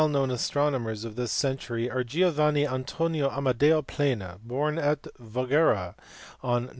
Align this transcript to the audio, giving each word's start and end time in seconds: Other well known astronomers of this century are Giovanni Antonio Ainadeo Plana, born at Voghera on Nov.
Other 0.01 0.13
well 0.13 0.21
known 0.21 0.31
astronomers 0.31 1.05
of 1.05 1.15
this 1.15 1.31
century 1.31 1.87
are 1.87 2.03
Giovanni 2.03 2.67
Antonio 2.67 3.29
Ainadeo 3.29 3.85
Plana, 3.85 4.39
born 4.43 4.79
at 4.79 5.03
Voghera 5.21 5.93
on 6.41 6.63
Nov. 6.63 6.69